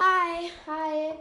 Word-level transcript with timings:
Hi. 0.00 0.50
Hi. 0.66 1.14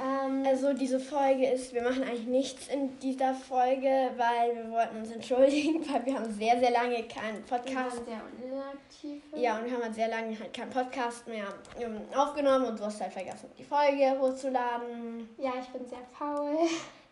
Ähm, 0.00 0.44
Also 0.46 0.72
diese 0.72 0.98
Folge 1.00 1.46
ist, 1.50 1.72
wir 1.72 1.82
machen 1.82 2.02
eigentlich 2.02 2.26
nichts 2.26 2.68
in 2.68 2.98
dieser 3.00 3.34
Folge, 3.34 4.10
weil 4.16 4.54
wir 4.56 4.70
wollten 4.70 4.98
uns 4.98 5.10
entschuldigen, 5.10 5.84
weil 5.92 6.04
wir 6.06 6.14
haben 6.14 6.32
sehr, 6.32 6.58
sehr 6.58 6.70
lange 6.70 7.02
keinen 7.08 7.36
wir 7.38 7.46
Podcast. 7.46 7.96
waren 7.98 8.06
sehr 8.06 8.48
inaktiv. 8.48 9.22
Ja, 9.34 9.58
und 9.58 9.64
wir 9.66 9.72
haben 9.72 9.82
halt 9.82 9.94
sehr 9.94 10.08
lange 10.08 10.38
halt 10.38 10.52
keinen 10.54 10.70
Podcast 10.70 11.26
mehr 11.28 11.46
ähm, 11.80 12.00
aufgenommen 12.16 12.66
und 12.66 12.78
du 12.78 12.84
hast 12.84 13.00
halt 13.00 13.12
vergessen, 13.12 13.50
die 13.58 13.64
Folge 13.64 14.16
hochzuladen. 14.20 15.28
Ja, 15.38 15.52
ich 15.60 15.68
bin 15.68 15.86
sehr 15.86 16.04
faul. 16.16 16.56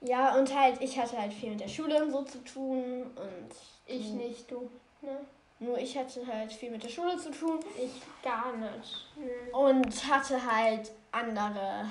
Ja, 0.03 0.37
und 0.39 0.55
halt, 0.57 0.81
ich 0.81 0.99
hatte 0.99 1.19
halt 1.21 1.33
viel 1.33 1.51
mit 1.51 1.61
der 1.61 1.69
Schule 1.69 2.03
und 2.05 2.11
so 2.13 2.23
zu 2.23 2.39
tun 2.45 3.03
und 3.17 3.51
Ich 3.87 4.11
nicht, 4.11 4.51
du. 4.51 4.71
Ne? 5.03 5.19
Nur 5.59 5.79
ich 5.79 5.97
hatte 5.97 6.27
halt 6.27 6.53
viel 6.53 6.71
mit 6.71 6.83
der 6.83 6.89
Schule 6.89 7.17
zu 7.17 7.31
tun 7.31 7.61
Ich 7.79 8.03
gar 8.23 8.53
nicht. 8.57 9.07
Hm. 9.17 9.55
und 9.55 10.09
hatte 10.09 10.41
halt 10.45 10.91
andere 11.13 11.87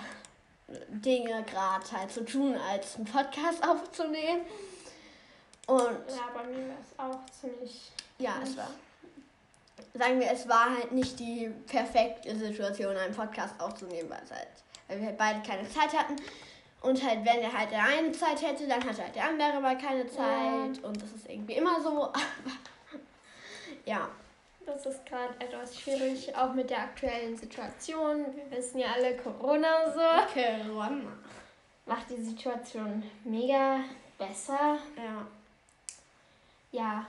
Dinge 0.90 1.44
gerade 1.44 1.92
halt 1.92 2.12
zu 2.12 2.24
tun, 2.26 2.56
als 2.56 2.96
einen 2.96 3.06
Podcast 3.06 3.64
aufzunehmen. 3.68 4.42
Und 5.68 5.80
Ja, 6.10 6.30
bei 6.34 6.44
mir 6.44 6.68
war 6.70 6.78
es 6.80 7.00
auch 7.00 7.26
ziemlich. 7.32 7.92
ja, 8.20 8.36
es 8.44 8.56
war, 8.56 8.70
sagen 9.96 10.20
wir, 10.20 10.32
es 10.32 10.48
war 10.48 10.70
halt 10.78 10.92
nicht 10.92 11.20
die 11.20 11.52
perfekte 11.68 12.36
Situation, 12.36 12.96
einen 12.96 13.16
Podcast 13.16 13.60
aufzunehmen, 13.60 14.10
weil, 14.10 14.22
es 14.24 14.32
halt, 14.32 14.48
weil 14.88 15.00
wir 15.00 15.08
halt 15.08 15.18
beide 15.18 15.42
keine 15.42 15.68
Zeit 15.70 15.92
hatten. 15.98 16.16
Und 16.82 17.04
halt, 17.04 17.26
wenn 17.26 17.42
er 17.42 17.52
halt 17.52 17.72
der 17.72 17.84
eine 17.84 18.12
Zeit 18.12 18.44
hätte, 18.44 18.68
dann 18.68 18.84
hatte 18.84 19.02
halt 19.04 19.16
der 19.16 19.26
andere 19.26 19.60
mal 19.60 19.76
keine 19.76 20.06
Zeit. 20.08 20.84
Und 20.84 21.02
das 21.02 21.12
ist 21.14 21.28
irgendwie 21.28 21.54
immer 21.54 21.82
so. 21.82 22.12
ja. 23.86 24.10
Das 24.66 24.86
ist 24.86 25.06
gerade 25.06 25.34
etwas 25.40 25.80
schwierig, 25.80 26.36
auch 26.36 26.54
mit 26.54 26.70
der 26.72 26.80
aktuellen 26.80 27.38
Situation. 27.38 28.26
Wir 28.36 28.58
wissen 28.58 28.80
ja 28.80 28.88
alle, 28.96 29.16
Corona 29.16 29.92
so. 29.94 30.40
Corona. 30.42 31.14
Macht 31.86 32.10
die 32.10 32.24
Situation 32.24 33.04
mega 33.24 33.82
besser. 34.18 34.80
Ja. 34.98 35.28
Ja. 36.72 37.08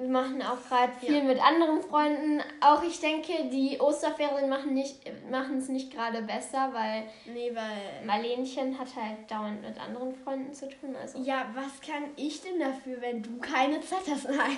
Wir 0.00 0.08
machen 0.08 0.40
auch 0.40 0.56
gerade 0.66 0.92
viel 0.98 1.18
Ja. 1.18 1.22
mit 1.24 1.38
anderen 1.44 1.82
Freunden. 1.82 2.42
Auch 2.62 2.82
ich 2.82 3.00
denke, 3.00 3.32
die 3.52 3.78
Osterferien 3.78 4.48
machen 4.48 4.72
nicht 4.72 4.98
machen 5.30 5.58
es 5.58 5.68
nicht 5.68 5.92
gerade 5.92 6.22
besser, 6.22 6.70
weil 6.72 7.02
Nee, 7.26 7.52
weil. 7.54 8.06
Marlenchen 8.06 8.78
hat 8.78 8.88
halt 8.96 9.30
dauernd 9.30 9.60
mit 9.60 9.78
anderen 9.78 10.14
Freunden 10.14 10.54
zu 10.54 10.68
tun. 10.70 10.96
Also 11.00 11.18
Ja, 11.22 11.44
was 11.54 11.86
kann 11.86 12.04
ich 12.16 12.40
denn 12.40 12.58
dafür, 12.58 13.00
wenn 13.02 13.22
du 13.22 13.38
keine 13.40 13.78
Zeit 13.82 14.00
hast? 14.10 14.24
Nein. 14.30 14.56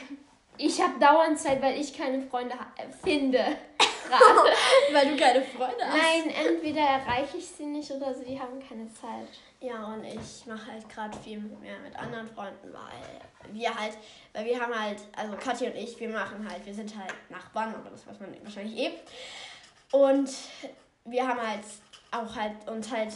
ich 0.59 0.81
habe 0.81 0.99
dauernd 1.01 1.39
Zeit, 1.41 1.61
weil 1.61 1.81
ich 1.81 1.93
keine 1.97 2.23
Freunde 2.23 2.55
finde. 3.03 3.45
Gerade. 4.19 4.51
weil 4.93 5.09
du 5.09 5.17
keine 5.17 5.43
Freunde 5.43 5.85
hast. 5.85 5.97
Nein, 5.97 6.35
entweder 6.47 6.81
erreiche 6.81 7.39
ich 7.39 7.47
sie 7.47 7.67
nicht 7.67 7.91
oder 7.91 8.13
sie 8.15 8.39
haben 8.39 8.61
keine 8.67 8.93
Zeit. 8.93 9.29
Ja, 9.61 9.87
und 9.87 10.05
ich 10.05 10.47
mache 10.47 10.73
halt 10.73 10.89
gerade 10.89 11.17
viel 11.19 11.39
mehr 11.39 11.79
mit 11.81 11.97
anderen 11.97 12.29
Freunden, 12.29 12.73
weil 12.73 13.53
wir 13.53 13.75
halt, 13.75 13.97
weil 14.33 14.45
wir 14.45 14.61
haben 14.61 14.79
halt, 14.79 14.99
also 15.17 15.37
Kathi 15.37 15.67
und 15.67 15.77
ich, 15.77 15.99
wir 16.01 16.09
machen 16.09 16.47
halt, 16.51 16.65
wir 16.67 16.75
sind 16.75 16.93
halt 16.97 17.15
Nachbarn, 17.31 17.75
aber 17.75 17.91
das 17.91 18.07
weiß 18.07 18.21
man 18.21 18.37
wahrscheinlich 18.43 18.79
eh. 18.79 18.91
Und 19.93 20.31
wir 21.05 21.27
haben 21.27 21.41
halt 21.41 21.65
auch 22.11 22.37
halt 22.37 22.69
uns 22.69 22.91
halt, 22.91 23.13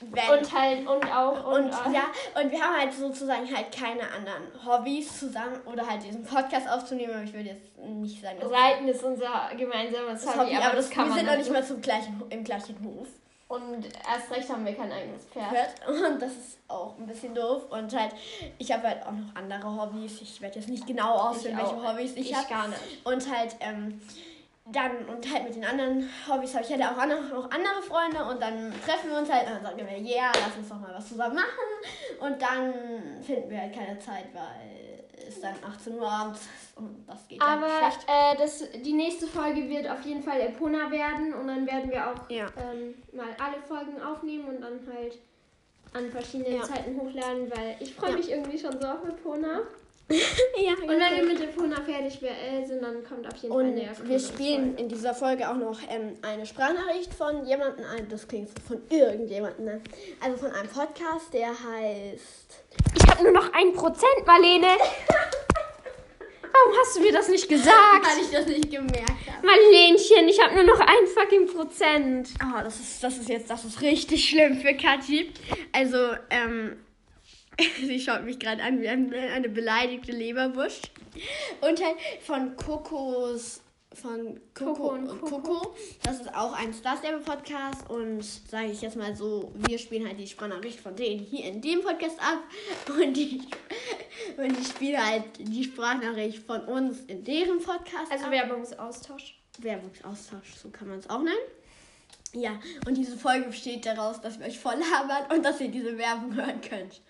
wenn, 0.00 0.38
Und 0.38 0.52
halt 0.52 0.86
und 0.86 1.04
auch 1.14 1.46
und, 1.52 1.64
und 1.64 1.72
auch. 1.72 1.92
ja, 1.92 2.04
und 2.40 2.50
wir 2.50 2.60
haben 2.60 2.76
halt 2.78 2.92
sozusagen 2.92 3.44
halt 3.54 3.70
keine 3.74 4.02
anderen 4.10 4.42
Hobbys 4.66 5.18
zusammen 5.20 5.56
oder 5.66 5.86
halt 5.86 6.02
diesen 6.04 6.24
Podcast 6.24 6.68
aufzunehmen, 6.68 7.14
aber 7.14 7.22
ich 7.24 7.32
würde 7.32 7.50
jetzt 7.50 7.78
nicht 7.78 8.20
sagen, 8.20 8.38
dass 8.40 8.50
Reiten 8.50 8.88
ist 8.88 9.02
unser 9.02 9.50
gemeinsames 9.56 10.24
das 10.24 10.36
Hobby, 10.36 10.52
Hobby, 10.54 10.64
aber 10.64 10.76
das, 10.76 10.90
kann 10.90 11.04
wir 11.04 11.08
man 11.10 11.18
sind 11.18 11.26
noch 11.26 11.36
nicht 11.36 11.46
so. 11.46 11.52
mal 11.52 11.64
zum 11.64 11.80
gleichen, 11.80 12.22
im 12.30 12.44
gleichen 12.44 12.76
Hof. 12.84 13.08
Und 13.46 13.84
erst 14.10 14.30
recht 14.32 14.48
haben 14.48 14.64
wir 14.64 14.74
kein 14.74 14.90
eigenes 14.90 15.26
Pferd. 15.26 15.74
Und 15.86 16.20
das 16.20 16.32
ist 16.32 16.58
auch 16.66 16.96
ein 16.98 17.06
bisschen 17.06 17.34
doof. 17.34 17.70
Und 17.70 17.94
halt, 17.96 18.12
ich 18.58 18.72
habe 18.72 18.88
halt 18.88 19.02
auch 19.06 19.12
noch 19.12 19.34
andere 19.36 19.80
Hobbys. 19.80 20.20
Ich 20.22 20.40
werde 20.40 20.58
jetzt 20.58 20.68
nicht 20.68 20.86
genau 20.86 21.12
ausführen, 21.12 21.58
welche. 21.58 21.88
Hobbys 21.88 22.12
ich, 22.16 22.30
Ich 22.30 22.34
habe. 22.36 22.48
gar 22.48 22.68
nicht. 22.68 22.80
Und 23.04 23.30
halt, 23.32 23.54
ähm, 23.60 24.00
dann, 24.66 25.04
und 25.08 25.30
halt 25.32 25.44
mit 25.44 25.54
den 25.56 25.64
anderen 25.64 26.08
Hobbys 26.26 26.54
habe 26.54 26.64
ich 26.64 26.70
halt 26.70 26.82
auch 26.82 26.96
andere, 26.96 27.22
noch 27.22 27.50
andere 27.50 27.82
Freunde. 27.82 28.24
Und 28.24 28.40
dann 28.40 28.72
treffen 28.84 29.10
wir 29.10 29.18
uns 29.18 29.30
halt 29.30 29.46
und 29.46 29.54
dann 29.54 29.62
sagen 29.62 29.76
wir, 29.78 29.98
ja, 29.98 30.16
yeah, 30.22 30.32
lass 30.34 30.56
uns 30.56 30.68
doch 30.68 30.80
mal 30.80 30.94
was 30.94 31.08
zusammen 31.08 31.34
machen. 31.36 32.20
Und 32.20 32.40
dann 32.40 33.22
finden 33.22 33.50
wir 33.50 33.60
halt 33.60 33.74
keine 33.74 33.98
Zeit, 33.98 34.26
weil 34.32 35.04
es 35.28 35.40
dann 35.40 35.54
18 35.66 35.94
Uhr 35.98 36.08
abends 36.10 36.40
ist. 36.40 36.76
Und 36.78 37.04
das 37.06 37.28
geht 37.28 37.40
dann 37.42 37.62
Aber 37.62 37.68
schlecht. 37.78 38.06
äh, 38.08 38.36
das, 38.38 38.64
die 38.82 38.92
nächste 38.94 39.26
Folge 39.26 39.68
wird 39.68 39.88
auf 39.88 40.00
jeden 40.02 40.22
Fall 40.22 40.40
Epona 40.40 40.90
werden 40.90 41.34
und 41.34 41.46
dann 41.46 41.66
werden 41.66 41.90
wir 41.90 42.10
auch 42.10 42.30
Ja. 42.30 42.46
ähm, 42.56 42.94
mal 43.12 43.28
alle 43.38 43.60
Folgen 43.68 44.00
aufnehmen 44.02 44.46
und 44.46 44.60
dann 44.62 44.80
halt 44.94 45.18
an 45.92 46.10
verschiedenen 46.10 46.56
Ja. 46.56 46.62
Zeiten 46.64 46.98
hochladen, 46.98 47.50
weil 47.54 47.76
ich 47.80 47.94
freue 47.94 48.10
Ja. 48.12 48.16
mich 48.16 48.30
irgendwie 48.30 48.58
schon 48.58 48.80
so 48.80 48.88
auf 48.88 49.04
Epona. 49.06 49.60
ja, 50.10 50.72
Und 50.72 50.88
wenn 50.88 51.16
wir 51.16 51.24
mit 51.24 51.40
Epona 51.40 51.76
fertig 51.80 52.20
äh, 52.22 52.64
sind, 52.66 52.82
dann 52.82 53.02
kommt 53.04 53.26
auf 53.26 53.36
jeden 53.36 53.54
Fall 53.54 53.62
Und 53.62 53.68
eine 53.68 53.76
wir 53.76 53.88
Erkundungsfolge. 53.88 54.34
spielen 54.34 54.76
in 54.76 54.88
dieser 54.88 55.14
Folge 55.14 55.48
auch 55.48 55.56
noch 55.56 55.78
ähm, 55.88 56.14
eine 56.20 56.44
Sprachnachricht 56.44 57.14
von 57.14 57.46
jemandem 57.46 57.86
ein. 57.86 58.06
Das 58.08 58.28
klingt 58.28 58.48
so 58.50 58.54
von 58.66 58.82
irgendjemandem. 58.90 59.64
Ne? 59.64 59.80
Also 60.22 60.36
von 60.36 60.52
einem 60.52 60.68
Podcast, 60.68 61.32
der 61.32 61.48
heißt. 61.48 62.62
Ich 62.96 63.10
habe 63.10 63.22
nur 63.22 63.32
noch 63.32 63.50
ein 63.54 63.72
Prozent, 63.72 64.26
Marlene. 64.26 64.66
Warum 66.52 66.78
hast 66.80 66.96
du 66.96 67.00
mir 67.00 67.12
das 67.12 67.28
nicht 67.28 67.48
gesagt? 67.48 67.74
Weil 68.06 68.22
ich 68.24 68.30
das 68.30 68.46
nicht 68.46 68.70
gemerkt 68.70 69.10
habe. 69.26 69.46
Marlenchen, 69.46 70.28
ich 70.28 70.40
habe 70.40 70.54
nur 70.54 70.64
noch 70.64 70.80
ein 70.80 71.06
fucking 71.14 71.46
Prozent. 71.46 72.28
Oh, 72.42 72.60
das 72.62 72.78
ist, 72.78 73.02
das 73.02 73.18
ist 73.18 73.28
jetzt, 73.28 73.50
das 73.50 73.64
ist 73.64 73.80
richtig 73.80 74.28
schlimm 74.28 74.60
für 74.60 74.74
Kathi. 74.74 75.32
Also, 75.72 76.12
ähm, 76.30 76.76
sie 77.80 78.00
schaut 78.00 78.24
mich 78.24 78.38
gerade 78.38 78.62
an 78.62 78.80
wie 78.80 78.88
ein- 78.88 79.12
eine 79.12 79.48
beleidigte 79.48 80.12
Leberwurst. 80.12 80.90
Und 81.60 81.82
halt 81.82 81.96
von 82.22 82.56
Kokos, 82.56 83.60
von 83.94 84.40
Coco 84.54 84.72
Coco 84.74 84.88
und 84.94 85.06
Coco. 85.06 85.38
Coco. 85.40 85.74
Das 86.02 86.20
ist 86.20 86.34
auch 86.34 86.52
ein 86.52 86.72
Star 86.74 86.96
Podcast 87.24 87.88
und 87.88 88.22
sage 88.24 88.72
ich 88.72 88.82
jetzt 88.82 88.96
mal 88.96 89.14
so, 89.14 89.52
wir 89.54 89.78
spielen 89.78 90.06
halt 90.06 90.18
die 90.18 90.26
Sprachnachricht 90.26 90.80
von 90.80 90.96
denen 90.96 91.20
hier 91.20 91.44
in 91.44 91.62
dem 91.62 91.80
Podcast 91.80 92.18
ab 92.20 92.42
und 92.88 93.16
die, 93.16 93.40
und 94.36 94.58
die 94.58 94.64
spielen 94.64 95.04
halt 95.06 95.24
die 95.38 95.64
Sprachnachricht 95.64 96.44
von 96.44 96.62
uns 96.62 97.00
in 97.06 97.22
deren 97.22 97.60
Podcast 97.60 98.10
Also 98.10 98.24
ab. 98.24 98.30
Werbungsaustausch. 98.32 99.38
Werbungsaustausch, 99.58 100.54
so 100.60 100.70
kann 100.70 100.88
man 100.88 100.98
es 100.98 101.08
auch 101.08 101.22
nennen. 101.22 101.36
Ja, 102.32 102.58
und 102.88 102.96
diese 102.96 103.16
Folge 103.16 103.46
besteht 103.46 103.86
daraus, 103.86 104.20
dass 104.20 104.40
wir 104.40 104.46
euch 104.46 104.58
voll 104.58 104.74
labern 104.74 105.30
und 105.36 105.44
dass 105.44 105.60
ihr 105.60 105.68
diese 105.68 105.96
Werbung 105.96 106.34
hören 106.34 106.60
könnt. 106.60 107.00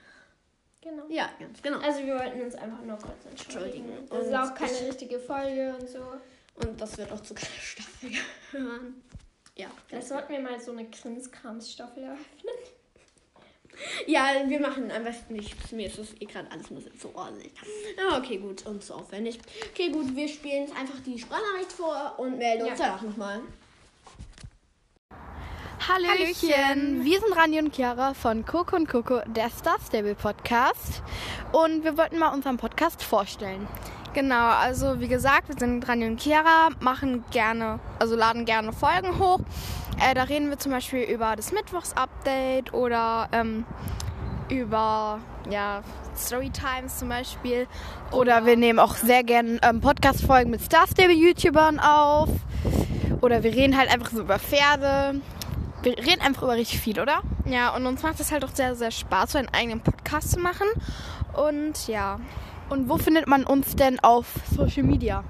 Genau. 0.84 1.04
Ja, 1.08 1.30
ganz 1.40 1.62
genau. 1.62 1.78
Also 1.78 2.04
wir 2.04 2.14
wollten 2.18 2.40
uns 2.42 2.54
einfach 2.54 2.82
nur 2.82 2.98
kurz 2.98 3.24
entschuldigen. 3.28 3.88
Entschuldigen. 3.90 4.08
Das 4.10 4.26
ist 4.26 4.34
auch 4.34 4.54
keine 4.54 4.72
ich- 4.72 4.82
richtige 4.88 5.18
Folge 5.18 5.74
und 5.80 5.88
so. 5.88 5.98
Und 6.56 6.80
das 6.80 6.96
wird 6.98 7.10
auch 7.10 7.20
zu 7.22 7.34
keiner 7.34 7.50
Staffel 7.60 8.10
gehören. 8.52 9.02
Ja, 9.56 9.66
Vielleicht 9.88 10.08
sollten 10.08 10.32
wir 10.32 10.40
mal 10.40 10.60
so 10.60 10.72
eine 10.72 10.88
Krimskrams-Staffel 10.90 12.02
eröffnen. 12.04 12.54
ja, 14.06 14.26
wir 14.46 14.60
machen 14.60 14.90
am 14.92 15.02
besten 15.04 15.34
nichts. 15.34 15.72
Mir 15.72 15.86
ist 15.86 15.98
das 15.98 16.12
eh 16.20 16.24
gerade 16.26 16.50
alles 16.52 16.70
ein 16.70 16.76
bisschen 16.76 16.98
zu 16.98 17.14
ordentlich. 17.14 17.52
Ja, 17.96 18.18
okay, 18.18 18.36
gut. 18.38 18.64
Und 18.66 18.82
zu 18.84 18.94
aufwendig. 18.94 19.38
Okay, 19.72 19.90
gut, 19.90 20.14
wir 20.14 20.28
spielen 20.28 20.66
jetzt 20.66 20.76
einfach 20.76 20.98
die 21.04 21.18
Sprachnachricht 21.18 21.72
vor 21.72 22.14
und 22.18 22.38
melden 22.38 22.68
uns 22.68 22.78
Ja. 22.78 22.86
danach 22.86 23.02
nochmal. 23.02 23.40
Hallöchen. 25.86 27.04
wir 27.04 27.20
sind 27.20 27.36
Rani 27.36 27.58
und 27.58 27.76
Chiara 27.76 28.14
von 28.14 28.46
Coco 28.46 28.74
und 28.74 28.88
Coco, 28.88 29.20
der 29.26 29.50
Star 29.50 29.76
Stable 29.86 30.14
Podcast. 30.14 31.02
Und 31.52 31.84
wir 31.84 31.98
wollten 31.98 32.18
mal 32.18 32.32
unseren 32.32 32.56
Podcast 32.56 33.02
vorstellen. 33.02 33.68
Genau, 34.14 34.48
also 34.48 35.00
wie 35.00 35.08
gesagt, 35.08 35.48
wir 35.48 35.58
sind 35.58 35.86
Rani 35.86 36.06
und 36.06 36.22
Chiara, 36.22 36.70
machen 36.80 37.22
gerne, 37.30 37.80
also 37.98 38.16
laden 38.16 38.46
gerne 38.46 38.72
Folgen 38.72 39.18
hoch. 39.18 39.40
Äh, 40.00 40.14
da 40.14 40.22
reden 40.22 40.48
wir 40.48 40.58
zum 40.58 40.72
Beispiel 40.72 41.02
über 41.02 41.36
das 41.36 41.52
Mittwochs-Update 41.52 42.72
oder 42.72 43.28
ähm, 43.32 43.66
über 44.48 45.20
ja, 45.50 45.82
Storytimes 46.16 46.98
zum 46.98 47.10
Beispiel. 47.10 47.66
Oder 48.10 48.46
wir 48.46 48.56
nehmen 48.56 48.78
auch 48.78 48.94
sehr 48.94 49.22
gerne 49.22 49.60
ähm, 49.62 49.82
Podcast-Folgen 49.82 50.50
mit 50.50 50.62
Star 50.62 50.86
Stable-YouTubern 50.86 51.78
auf. 51.78 52.30
Oder 53.20 53.42
wir 53.42 53.52
reden 53.52 53.76
halt 53.76 53.92
einfach 53.92 54.10
so 54.12 54.22
über 54.22 54.38
Pferde. 54.38 55.20
Wir 55.84 55.96
reden 55.98 56.22
einfach 56.22 56.42
über 56.44 56.54
richtig 56.54 56.80
viel, 56.80 56.98
oder? 56.98 57.20
Ja, 57.44 57.76
und 57.76 57.84
uns 57.84 58.02
macht 58.02 58.18
es 58.18 58.32
halt 58.32 58.42
auch 58.42 58.54
sehr, 58.54 58.74
sehr 58.74 58.90
Spaß, 58.90 59.32
so 59.32 59.38
einen 59.38 59.50
eigenen 59.50 59.80
Podcast 59.80 60.30
zu 60.30 60.40
machen. 60.40 60.66
Und 61.34 61.88
ja. 61.88 62.18
Und 62.70 62.88
wo 62.88 62.96
findet 62.96 63.26
man 63.26 63.44
uns 63.44 63.76
denn 63.76 64.00
auf 64.00 64.26
Social 64.56 64.82
Media? 64.82 65.22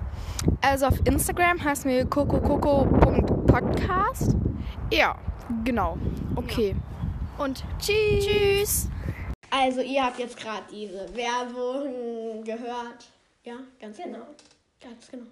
Also 0.60 0.86
auf 0.86 1.04
Instagram 1.06 1.64
heißen 1.64 1.90
wir 1.90 2.06
cocococo.podcast. 2.06 4.36
Ja, 4.92 5.16
genau. 5.64 5.98
Okay. 6.36 6.76
Und 7.36 7.64
tschüss. 7.80 8.24
Tschüss. 8.24 8.88
Also, 9.50 9.80
ihr 9.80 10.04
habt 10.04 10.20
jetzt 10.20 10.36
gerade 10.36 10.62
diese 10.70 11.08
Werbung 11.16 12.44
gehört. 12.44 13.08
Ja, 13.42 13.56
ganz 13.80 13.96
genau. 13.96 14.18
Genau. 14.18 14.26
Ganz 14.80 15.10
genau. 15.10 15.26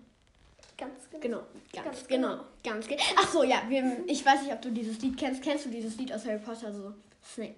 Ganz 0.82 1.08
genau. 1.10 1.20
Genau, 1.20 1.42
ganz, 1.72 1.84
Ganz 1.84 2.08
genau, 2.08 2.28
genau. 2.28 2.44
ganz 2.64 2.88
genau. 2.88 3.02
Ach 3.16 3.32
so, 3.32 3.44
ja, 3.44 3.62
wir, 3.68 4.04
ich 4.06 4.24
weiß 4.26 4.42
nicht, 4.42 4.52
ob 4.52 4.60
du 4.62 4.70
dieses 4.70 5.00
Lied 5.00 5.16
kennst. 5.16 5.40
Kennst 5.42 5.66
du 5.66 5.70
dieses 5.70 5.96
Lied 5.96 6.12
aus 6.12 6.24
Harry 6.24 6.40
Potter? 6.40 6.72
So, 6.72 6.92
Snape, 7.24 7.54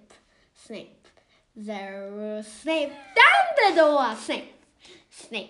Snape, 0.63 0.87
Severus 1.55 2.45
Snape, 2.61 2.91
Dumbledore, 3.15 4.15
Snape, 4.15 4.47
Snape, 5.11 5.49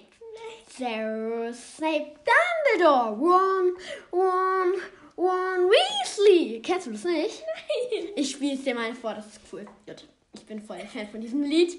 Severus 0.70 1.76
Snape, 1.76 2.14
Dumbledore, 2.24 3.18
Ron, 3.18 3.74
Ron, 4.14 4.74
Ron 5.18 5.70
Weasley. 5.70 6.62
Kennst 6.62 6.88
du 6.88 6.92
das 6.92 7.04
nicht? 7.04 7.44
Nein. 7.92 8.10
Ich 8.16 8.32
spiele 8.32 8.54
es 8.54 8.64
dir 8.64 8.74
mal 8.76 8.94
vor, 8.94 9.14
das 9.16 9.28
ist 9.28 9.42
cool. 9.52 9.66
Gut. 9.86 10.08
Ich 10.34 10.46
bin 10.46 10.62
voll 10.62 10.80
Fan 10.80 11.08
von 11.10 11.20
diesem 11.20 11.44
Lied. 11.44 11.76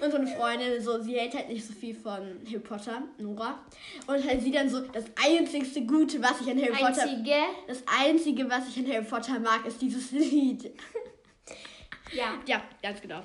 Und 0.00 0.10
so 0.10 0.16
eine 0.16 0.26
Freundin, 0.26 0.80
so, 0.82 1.02
sie 1.02 1.18
hält 1.18 1.34
halt 1.34 1.48
nicht 1.48 1.66
so 1.66 1.72
viel 1.72 1.94
von 1.94 2.40
Harry 2.46 2.58
Potter, 2.60 3.02
Nora. 3.18 3.60
Und 4.06 4.24
halt 4.26 4.42
sie 4.42 4.50
dann 4.50 4.68
so, 4.68 4.80
das 4.80 5.04
einzigste 5.24 5.82
Gute, 5.86 6.22
was 6.22 6.40
ich 6.40 6.50
an 6.50 6.58
Harry 6.60 6.72
Potter... 6.72 7.02
Einzige. 7.02 7.34
Das 7.66 7.82
Einzige, 7.86 8.48
was 8.50 8.68
ich 8.68 8.78
an 8.78 8.92
Harry 8.92 9.04
Potter 9.04 9.38
mag, 9.40 9.66
ist 9.66 9.80
dieses 9.82 10.10
Lied. 10.12 10.70
Ja. 12.12 12.38
Ja, 12.46 12.62
ganz 12.82 13.00
genau. 13.00 13.22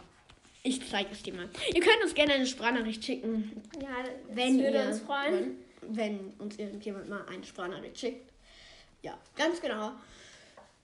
Ich 0.63 0.89
zeige 0.89 1.09
es 1.11 1.21
dir 1.21 1.33
mal. 1.33 1.47
Ihr 1.73 1.81
könnt 1.81 2.03
uns 2.03 2.13
gerne 2.15 2.33
eine 2.33 2.45
Sprachnachricht 2.47 3.03
schicken, 3.05 3.61
Ja, 3.79 3.89
das 4.03 4.35
wenn 4.35 4.59
würde 4.59 4.77
ihr 4.79 4.87
uns 4.87 4.99
freuen. 5.01 5.33
wollt. 5.33 5.97
wenn 5.97 6.33
uns 6.39 6.57
irgendjemand 6.57 7.09
mal 7.09 7.23
eine 7.31 7.43
Sprachnachricht 7.43 7.99
schickt. 7.99 8.31
Ja, 9.03 9.17
ganz 9.35 9.61
genau. 9.61 9.91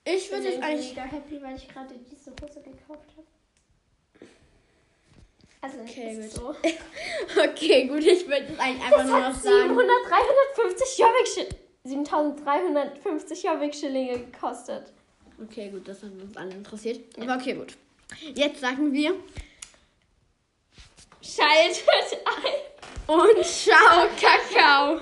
Ich 0.04 0.14
Ich 0.14 0.30
bin 0.30 0.38
würde 0.38 0.50
jetzt 0.54 0.62
eigentlich. 0.62 0.88
mega 0.90 1.02
happy, 1.04 1.42
weil 1.42 1.56
ich 1.56 1.68
gerade 1.68 1.94
diese 2.10 2.30
Hose 2.30 2.60
gekauft 2.62 3.08
habe. 3.16 3.26
Also 5.60 5.78
Okay, 5.80 6.14
gut. 6.16 6.30
so. 6.30 6.54
Okay, 7.42 7.86
gut, 7.88 7.98
ich 8.00 8.26
würde 8.26 8.46
jetzt 8.48 8.60
eigentlich 8.60 8.82
einfach 8.84 8.98
Das 8.98 9.06
nur 9.06 9.18
noch 9.18 9.24
hat 9.26 9.42
sagen. 9.42 9.68
700, 9.68 9.88
350 10.08 10.98
Jobbik 10.98 11.56
7350 11.84 13.42
Jobbik-Schillinge 13.44 14.18
gekostet. 14.18 14.92
Okay, 15.42 15.70
gut, 15.70 15.86
das 15.88 16.02
hat 16.02 16.10
uns 16.12 16.36
alle 16.36 16.50
interessiert. 16.52 17.00
Aber 17.20 17.36
okay, 17.36 17.54
gut. 17.54 17.76
Jetzt 18.34 18.60
sagen 18.60 18.92
wir 18.92 19.14
Schaltet 21.22 21.84
ein. 22.24 23.14
und 23.14 23.44
ciao, 23.44 24.08
Kakao. 24.20 25.00